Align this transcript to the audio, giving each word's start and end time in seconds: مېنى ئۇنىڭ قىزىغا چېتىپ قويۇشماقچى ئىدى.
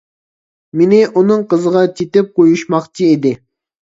مېنى 0.81 1.01
ئۇنىڭ 1.21 1.43
قىزىغا 1.53 1.85
چېتىپ 2.01 2.35
قويۇشماقچى 2.41 3.11
ئىدى. 3.11 3.37